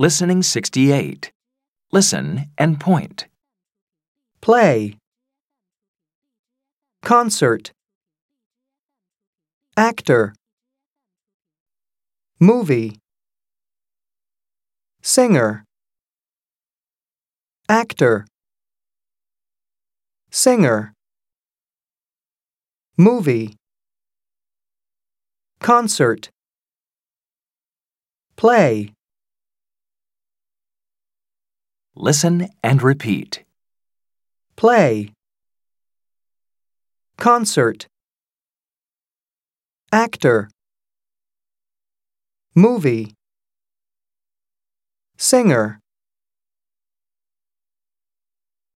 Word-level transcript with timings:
Listening 0.00 0.42
68. 0.42 1.30
Listen 1.92 2.46
and 2.56 2.80
point. 2.80 3.26
play, 4.40 4.96
concert, 7.02 7.72
actor, 9.76 10.32
movie, 12.40 12.98
singer, 15.02 15.64
actor, 17.68 18.26
singer, 20.30 20.94
movie, 22.96 23.54
concert, 25.60 26.30
play. 28.36 28.94
Listen 31.94 32.48
and 32.62 32.82
repeat. 32.82 33.44
play, 34.60 35.10
concert, 37.16 37.86
actor, 39.90 40.50
movie, 42.54 43.14
singer, 45.16 45.79